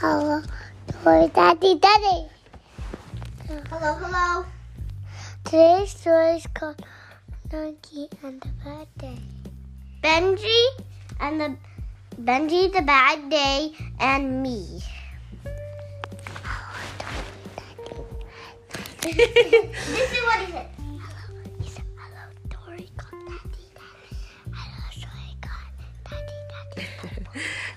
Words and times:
Hello, 0.00 0.40
toy 1.04 1.28
daddy, 1.34 1.74
daddy. 1.76 2.24
Hello, 3.68 3.92
hello. 4.00 4.46
Today's 5.44 5.90
story 5.90 6.36
is 6.36 6.46
called 6.54 6.80
Monkey 7.52 8.08
and 8.22 8.40
the 8.40 8.48
Bad 8.64 8.88
Day. 8.96 9.18
Benji 10.02 10.62
and 11.20 11.38
the 11.38 11.56
Benji 12.16 12.72
the 12.72 12.80
bad 12.80 13.28
day 13.28 13.72
and 14.00 14.42
me. 14.42 14.80
this 19.04 20.12
is 20.16 20.22
what 20.24 20.40
he 20.40 20.52
said. 20.52 20.79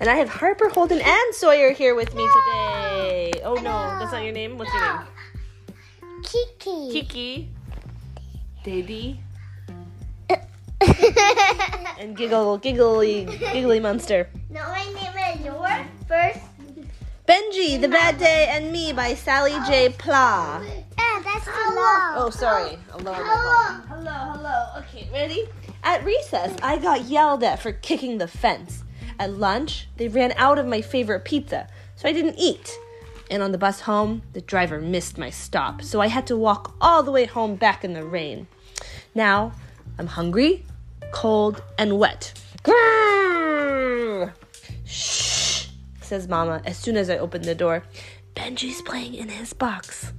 And 0.04 0.10
I 0.10 0.16
have 0.16 0.28
Harper, 0.28 0.68
Holden, 0.68 1.00
and 1.00 1.34
Sawyer 1.34 1.72
here 1.72 1.96
with 1.96 2.14
me 2.14 2.28
today. 2.28 3.32
Oh 3.46 3.54
no, 3.54 3.72
that's 4.00 4.12
not 4.12 4.22
your 4.22 4.34
name. 4.34 4.58
What's 4.58 4.70
your 4.74 4.82
name? 4.82 5.08
Kiki. 6.24 6.92
Kiki, 6.92 7.50
Daddy, 8.66 9.22
and 11.98 12.18
Giggle, 12.18 12.58
Giggly, 12.58 13.24
Giggly 13.54 13.80
Monster. 13.80 14.28
no, 14.50 14.68
my 14.68 14.84
name 14.84 15.40
is 15.40 15.46
your 15.46 15.86
first. 16.06 16.40
Benji, 17.26 17.80
The 17.80 17.88
Bad 17.88 18.18
Day, 18.18 18.48
and 18.50 18.74
Me 18.74 18.92
by 18.92 19.14
Sally 19.14 19.56
J. 19.66 19.88
Pla. 19.88 20.62
Yeah, 20.62 21.22
that's 21.24 21.48
hello. 21.48 22.26
Oh, 22.26 22.30
sorry. 22.30 22.78
I'll 22.92 23.00
lower. 23.00 23.14
Hello, 23.14 24.12
hello. 24.12 24.66
Okay, 24.80 25.08
ready? 25.14 25.48
At 25.82 26.04
recess, 26.04 26.54
I 26.62 26.78
got 26.78 27.06
yelled 27.06 27.42
at 27.46 27.62
for 27.62 27.72
kicking 27.72 28.18
the 28.18 28.28
fence. 28.28 28.84
At 29.24 29.40
lunch, 29.40 29.88
they 29.96 30.10
ran 30.10 30.34
out 30.36 30.60
of 30.60 30.66
my 30.66 30.82
favorite 30.82 31.24
pizza, 31.24 31.70
so 31.96 32.10
I 32.10 32.12
didn't 32.12 32.36
eat. 32.38 32.78
And 33.32 33.42
on 33.42 33.54
the 33.54 33.58
bus 33.58 33.80
home, 33.80 34.22
the 34.34 34.42
driver 34.42 34.82
missed 34.82 35.18
my 35.18 35.30
stop, 35.30 35.82
so 35.82 36.02
I 36.02 36.08
had 36.08 36.28
to 36.28 36.36
walk 36.36 36.76
all 36.82 37.04
the 37.04 37.12
way 37.14 37.24
home 37.24 37.56
back 37.56 37.86
in 37.86 37.94
the 37.94 38.04
rain. 38.04 38.48
Now, 39.16 39.54
I'm 39.98 40.08
hungry, 40.08 40.66
cold, 41.14 41.64
and 41.78 41.98
wet. 42.00 42.34
Grrr! 42.66 44.34
Shh, 44.84 45.68
says 46.02 46.28
Mama 46.28 46.62
as 46.66 46.76
soon 46.76 46.98
as 46.98 47.10
I 47.10 47.18
open 47.18 47.44
the 47.44 47.56
door. 47.56 47.84
Benji's 48.36 48.82
playing 48.82 49.14
in 49.14 49.30
his 49.30 49.54
box. 49.54 50.12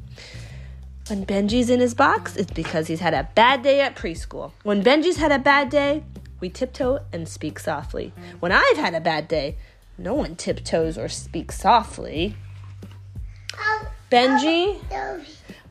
When 1.09 1.27
Benji's 1.27 1.69
in 1.69 1.81
his 1.81 1.92
box, 1.92 2.36
it's 2.36 2.53
because 2.53 2.86
he's 2.86 3.01
had 3.01 3.12
a 3.12 3.29
bad 3.34 3.62
day 3.62 3.83
at 3.83 3.97
preschool. 3.97 4.53
When 4.62 4.83
Benji's 4.83 5.19
had 5.19 5.31
a 5.31 5.39
bad 5.39 5.69
day, 5.69 6.05
we 6.41 6.49
tiptoe 6.51 7.01
and 7.13 7.29
speak 7.29 7.59
softly. 7.59 8.13
When 8.41 8.53
I've 8.53 8.77
had 8.77 8.95
a 8.95 9.01
bad 9.01 9.29
day, 9.29 9.57
no 9.97 10.15
one 10.15 10.37
tiptoes 10.37 10.99
or 10.99 11.09
speaks 11.09 11.61
softly. 11.61 12.37
Benji, 14.11 14.79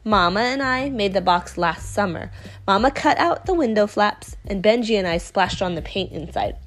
Mama 0.04 0.42
and 0.42 0.62
I 0.62 0.90
made 0.90 1.14
the 1.14 1.22
box 1.22 1.58
last 1.58 1.94
summer. 1.94 2.32
Mama 2.68 2.92
cut 2.92 3.18
out 3.18 3.46
the 3.46 3.54
window 3.54 3.88
flaps, 3.88 4.36
and 4.46 4.64
Benji 4.64 4.98
and 4.98 5.08
I 5.08 5.18
splashed 5.18 5.62
on 5.62 5.76
the 5.76 5.82
paint 5.82 6.12
inside. 6.12 6.58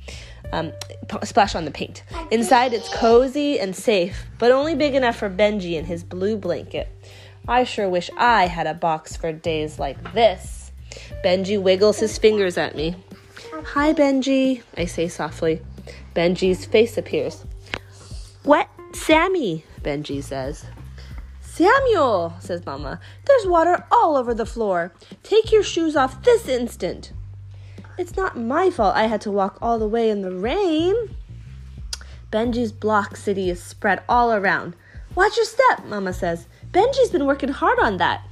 Um, 0.52 0.72
p- 1.08 1.18
splash 1.24 1.54
on 1.54 1.64
the 1.64 1.70
paint. 1.70 2.02
Inside, 2.30 2.72
it's 2.72 2.88
cozy 2.94 3.58
and 3.58 3.74
safe, 3.74 4.24
but 4.38 4.52
only 4.52 4.74
big 4.74 4.94
enough 4.94 5.16
for 5.16 5.28
Benji 5.28 5.76
and 5.76 5.86
his 5.86 6.04
blue 6.04 6.36
blanket. 6.36 6.88
I 7.48 7.64
sure 7.64 7.88
wish 7.88 8.10
I 8.16 8.46
had 8.46 8.66
a 8.66 8.74
box 8.74 9.16
for 9.16 9.32
days 9.32 9.78
like 9.78 10.14
this. 10.14 10.72
Benji 11.24 11.60
wiggles 11.60 11.98
his 11.98 12.16
fingers 12.16 12.56
at 12.56 12.74
me. 12.74 12.96
Hi, 13.64 13.94
Benji, 13.94 14.62
I 14.76 14.84
say 14.84 15.08
softly. 15.08 15.62
Benji's 16.14 16.66
face 16.66 16.98
appears. 16.98 17.44
What, 18.42 18.68
Sammy? 18.92 19.64
Benji 19.80 20.22
says. 20.22 20.66
Samuel, 21.40 22.34
says 22.38 22.66
Mama, 22.66 23.00
there's 23.24 23.46
water 23.46 23.82
all 23.90 24.16
over 24.16 24.34
the 24.34 24.44
floor. 24.44 24.92
Take 25.22 25.52
your 25.52 25.62
shoes 25.62 25.96
off 25.96 26.22
this 26.22 26.48
instant. 26.48 27.12
It's 27.98 28.14
not 28.14 28.38
my 28.38 28.68
fault 28.68 28.94
I 28.94 29.06
had 29.06 29.22
to 29.22 29.30
walk 29.30 29.56
all 29.62 29.78
the 29.78 29.88
way 29.88 30.10
in 30.10 30.20
the 30.20 30.32
rain. 30.32 31.16
Benji's 32.30 32.72
block 32.72 33.16
city 33.16 33.48
is 33.48 33.62
spread 33.62 34.02
all 34.06 34.32
around. 34.32 34.76
Watch 35.14 35.36
your 35.36 35.46
step, 35.46 35.86
Mama 35.86 36.12
says. 36.12 36.46
Benji's 36.72 37.10
been 37.10 37.24
working 37.24 37.48
hard 37.48 37.78
on 37.78 37.96
that. 37.96 38.22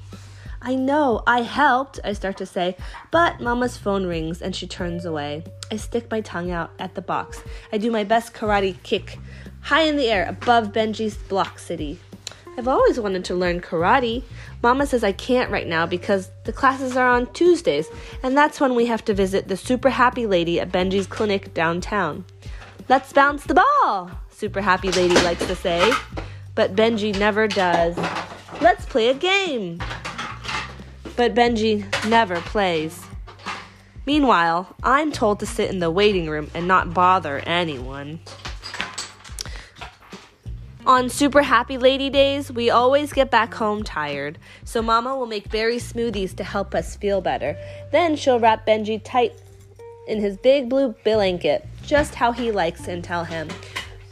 I 0.66 0.76
know, 0.76 1.22
I 1.26 1.42
helped, 1.42 2.00
I 2.04 2.14
start 2.14 2.38
to 2.38 2.46
say, 2.46 2.74
but 3.10 3.38
Mama's 3.38 3.76
phone 3.76 4.06
rings 4.06 4.40
and 4.40 4.56
she 4.56 4.66
turns 4.66 5.04
away. 5.04 5.44
I 5.70 5.76
stick 5.76 6.10
my 6.10 6.22
tongue 6.22 6.50
out 6.50 6.70
at 6.78 6.94
the 6.94 7.02
box. 7.02 7.42
I 7.70 7.76
do 7.76 7.90
my 7.90 8.02
best 8.02 8.32
karate 8.32 8.82
kick, 8.82 9.18
high 9.60 9.82
in 9.82 9.98
the 9.98 10.08
air 10.08 10.26
above 10.26 10.72
Benji's 10.72 11.18
block 11.18 11.58
city. 11.58 12.00
I've 12.56 12.66
always 12.66 12.98
wanted 12.98 13.26
to 13.26 13.34
learn 13.34 13.60
karate. 13.60 14.22
Mama 14.62 14.86
says 14.86 15.04
I 15.04 15.12
can't 15.12 15.50
right 15.50 15.66
now 15.66 15.84
because 15.84 16.30
the 16.44 16.52
classes 16.52 16.96
are 16.96 17.08
on 17.08 17.30
Tuesdays, 17.34 17.86
and 18.22 18.34
that's 18.34 18.58
when 18.58 18.74
we 18.74 18.86
have 18.86 19.04
to 19.04 19.12
visit 19.12 19.48
the 19.48 19.58
super 19.58 19.90
happy 19.90 20.24
lady 20.24 20.60
at 20.60 20.72
Benji's 20.72 21.06
clinic 21.06 21.52
downtown. 21.52 22.24
Let's 22.88 23.12
bounce 23.12 23.44
the 23.44 23.62
ball, 23.62 24.10
super 24.30 24.62
happy 24.62 24.90
lady 24.92 25.14
likes 25.16 25.44
to 25.44 25.56
say. 25.56 25.92
But 26.54 26.74
Benji 26.74 27.18
never 27.18 27.48
does. 27.48 27.98
Let's 28.62 28.86
play 28.86 29.08
a 29.08 29.14
game. 29.14 29.82
But 31.16 31.34
Benji 31.34 31.84
never 32.08 32.40
plays. 32.40 33.00
Meanwhile, 34.06 34.74
I'm 34.82 35.12
told 35.12 35.40
to 35.40 35.46
sit 35.46 35.70
in 35.70 35.78
the 35.78 35.90
waiting 35.90 36.28
room 36.28 36.50
and 36.54 36.68
not 36.68 36.92
bother 36.92 37.38
anyone. 37.46 38.20
On 40.86 41.08
super 41.08 41.42
happy 41.42 41.78
lady 41.78 42.10
days, 42.10 42.52
we 42.52 42.68
always 42.68 43.14
get 43.14 43.30
back 43.30 43.54
home 43.54 43.82
tired, 43.82 44.38
so 44.64 44.82
Mama 44.82 45.16
will 45.16 45.24
make 45.24 45.50
berry 45.50 45.78
smoothies 45.78 46.36
to 46.36 46.44
help 46.44 46.74
us 46.74 46.96
feel 46.96 47.22
better. 47.22 47.56
Then 47.90 48.16
she'll 48.16 48.38
wrap 48.38 48.66
Benji 48.66 49.00
tight 49.02 49.32
in 50.06 50.20
his 50.20 50.36
big 50.36 50.68
blue 50.68 50.94
blanket, 51.02 51.66
just 51.82 52.14
how 52.14 52.32
he 52.32 52.50
likes, 52.50 52.86
and 52.86 53.02
tell 53.02 53.24
him, 53.24 53.48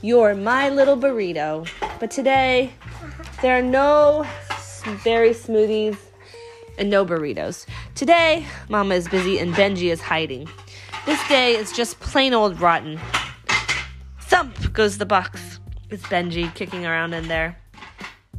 You're 0.01 0.35
my 0.35 0.71
little 0.71 0.97
burrito. 0.97 1.69
But 2.01 2.11
today, 2.11 2.73
there 3.43 3.59
are 3.59 3.63
no 3.63 4.27
berry 5.05 5.31
smoothies 5.31 5.99
and 6.79 6.91
no 6.91 7.05
burritos. 7.05 7.67
Today, 7.95 8.47
Mama 8.69 8.95
is 8.95 9.09
busy 9.09 9.39
and 9.39 9.55
Benji 9.55 9.91
is 9.91 10.01
hiding. 10.01 10.49
This 11.07 11.27
day 11.29 11.57
is 11.57 11.73
just 11.73 12.01
plain 12.01 12.35
old 12.35 12.61
rotten. 12.61 13.01
Thump 14.21 14.73
goes 14.73 14.99
the 14.99 15.07
box. 15.07 15.59
It's 15.91 16.05
Benji 16.05 16.55
kicking 16.55 16.87
around 16.87 17.13
in 17.13 17.29
there. 17.29 17.57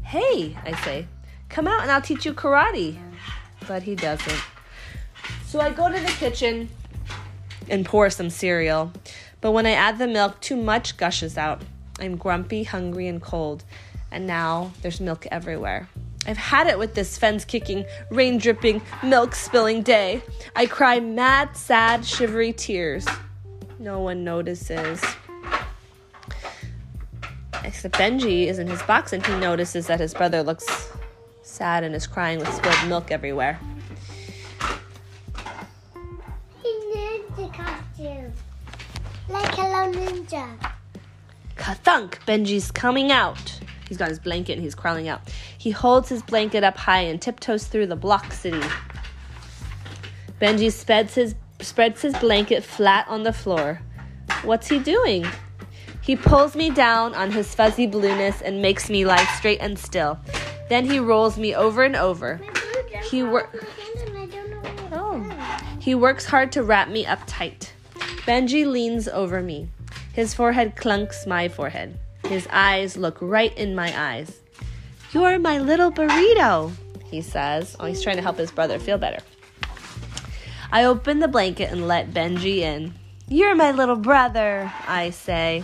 Hey, 0.01 0.57
I 0.63 0.73
say, 0.83 1.07
come 1.49 1.67
out 1.67 1.81
and 1.81 1.91
I'll 1.91 2.01
teach 2.01 2.25
you 2.25 2.33
karate. 2.33 2.97
But 3.67 3.83
he 3.83 3.95
doesn't. 3.95 4.41
So 5.45 5.59
I 5.59 5.71
go 5.71 5.91
to 5.91 5.99
the 5.99 6.07
kitchen 6.07 6.69
and 7.69 7.85
pour 7.85 8.09
some 8.09 8.29
cereal. 8.29 8.91
But 9.41 9.51
when 9.51 9.65
I 9.65 9.71
add 9.71 9.97
the 9.97 10.07
milk, 10.07 10.41
too 10.41 10.55
much 10.55 10.97
gushes 10.97 11.37
out. 11.37 11.61
I'm 11.99 12.17
grumpy, 12.17 12.63
hungry, 12.63 13.07
and 13.07 13.21
cold. 13.21 13.63
And 14.11 14.25
now 14.25 14.71
there's 14.81 14.99
milk 14.99 15.27
everywhere. 15.31 15.89
I've 16.25 16.37
had 16.37 16.67
it 16.67 16.79
with 16.79 16.93
this 16.93 17.17
fence 17.17 17.43
kicking, 17.43 17.85
rain 18.09 18.37
dripping, 18.37 18.81
milk 19.03 19.35
spilling 19.35 19.81
day. 19.81 20.21
I 20.55 20.65
cry 20.65 20.99
mad, 20.99 21.57
sad, 21.57 22.05
shivery 22.05 22.53
tears. 22.53 23.05
No 23.79 23.99
one 23.99 24.23
notices. 24.23 25.03
Except 27.63 27.95
Benji 27.95 28.47
is 28.47 28.59
in 28.59 28.67
his 28.67 28.81
box 28.83 29.13
and 29.13 29.25
he 29.25 29.35
notices 29.35 29.87
that 29.87 29.99
his 29.99 30.13
brother 30.13 30.43
looks 30.43 30.91
sad 31.41 31.83
and 31.83 31.93
is 31.93 32.07
crying 32.07 32.39
with 32.39 32.53
spilled 32.53 32.87
milk 32.87 33.11
everywhere. 33.11 33.59
He 36.61 36.69
ninja 36.95 37.53
costume. 37.53 38.33
Like 39.29 39.55
Hello 39.55 39.91
Ninja. 39.91 40.71
Kathunk! 41.55 42.19
Benji's 42.25 42.71
coming 42.71 43.11
out. 43.11 43.59
He's 43.93 43.99
got 43.99 44.09
his 44.09 44.17
blanket 44.17 44.53
and 44.53 44.63
he's 44.63 44.73
crawling 44.73 45.07
out. 45.07 45.21
He 45.55 45.69
holds 45.69 46.09
his 46.09 46.23
blanket 46.23 46.63
up 46.63 46.75
high 46.75 47.01
and 47.01 47.21
tiptoes 47.21 47.65
through 47.67 47.85
the 47.85 47.95
block 47.95 48.33
city. 48.33 48.59
Benji 50.41 50.71
spreads 50.71 51.13
his, 51.13 51.35
spreads 51.61 52.01
his 52.01 52.17
blanket 52.17 52.63
flat 52.63 53.07
on 53.07 53.21
the 53.21 53.31
floor. 53.31 53.83
What's 54.41 54.67
he 54.67 54.79
doing? 54.79 55.27
He 56.01 56.15
pulls 56.15 56.55
me 56.55 56.71
down 56.71 57.13
on 57.13 57.29
his 57.29 57.53
fuzzy 57.53 57.85
blueness 57.85 58.41
and 58.41 58.63
makes 58.63 58.89
me 58.89 59.05
lie 59.05 59.25
straight 59.37 59.59
and 59.61 59.77
still. 59.77 60.17
Then 60.69 60.89
he 60.89 60.97
rolls 60.97 61.37
me 61.37 61.53
over 61.53 61.83
and 61.83 61.95
over. 61.95 62.41
He 63.11 63.21
wor- 63.21 63.47
I 64.17 64.25
don't 64.25 64.49
know 64.49 64.57
what 64.57 64.73
it 64.73 64.89
Oh. 64.91 65.77
He 65.79 65.93
works 65.93 66.25
hard 66.25 66.51
to 66.53 66.63
wrap 66.63 66.89
me 66.89 67.05
up 67.05 67.19
tight. 67.27 67.73
Benji 68.25 68.65
leans 68.65 69.07
over 69.07 69.43
me. 69.43 69.69
His 70.13 70.33
forehead 70.33 70.75
clunks 70.75 71.27
my 71.27 71.47
forehead. 71.47 71.99
His 72.25 72.47
eyes 72.51 72.97
look 72.97 73.17
right 73.21 73.55
in 73.57 73.75
my 73.75 73.93
eyes. 73.97 74.39
You're 75.11 75.39
my 75.39 75.59
little 75.59 75.91
burrito, 75.91 76.71
he 77.05 77.21
says. 77.21 77.75
Oh, 77.79 77.85
he's 77.85 78.01
trying 78.01 78.15
to 78.15 78.21
help 78.21 78.37
his 78.37 78.51
brother 78.51 78.79
feel 78.79 78.97
better. 78.97 79.19
I 80.71 80.85
open 80.85 81.19
the 81.19 81.27
blanket 81.27 81.71
and 81.71 81.87
let 81.87 82.11
Benji 82.11 82.57
in. 82.57 82.95
You're 83.27 83.55
my 83.55 83.71
little 83.71 83.95
brother, 83.95 84.71
I 84.87 85.11
say. 85.11 85.63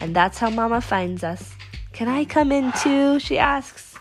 And 0.00 0.14
that's 0.14 0.38
how 0.38 0.50
Mama 0.50 0.80
finds 0.80 1.24
us 1.24 1.54
Can 1.92 2.08
I 2.08 2.24
come 2.24 2.52
in 2.52 2.72
too? 2.72 3.18
She 3.18 3.38
asks. 3.38 3.94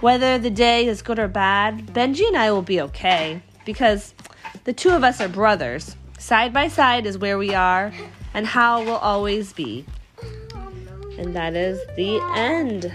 Whether 0.00 0.38
the 0.38 0.50
day 0.50 0.86
is 0.86 1.02
good 1.02 1.18
or 1.18 1.28
bad, 1.28 1.86
Benji 1.86 2.28
and 2.28 2.36
I 2.36 2.52
will 2.52 2.62
be 2.62 2.80
okay 2.82 3.40
because 3.64 4.14
the 4.64 4.72
two 4.72 4.90
of 4.90 5.02
us 5.02 5.20
are 5.20 5.28
brothers. 5.28 5.96
Side 6.18 6.52
by 6.52 6.68
side 6.68 7.06
is 7.06 7.18
where 7.18 7.38
we 7.38 7.54
are 7.54 7.92
and 8.34 8.46
how 8.46 8.84
we'll 8.84 8.96
always 8.96 9.52
be. 9.52 9.86
And 11.18 11.34
that 11.34 11.54
is 11.54 11.80
the 11.96 12.20
end. 12.34 12.92